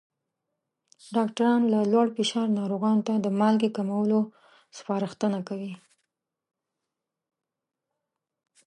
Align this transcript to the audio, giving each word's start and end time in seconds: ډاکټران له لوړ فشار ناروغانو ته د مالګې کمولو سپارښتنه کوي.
ډاکټران 1.15 1.61
له 1.73 1.79
لوړ 1.91 2.07
فشار 2.17 2.47
ناروغانو 2.59 3.05
ته 3.07 3.13
د 3.19 3.27
مالګې 3.39 3.69
کمولو 3.77 4.19
سپارښتنه 4.77 5.39
کوي. 5.47 5.73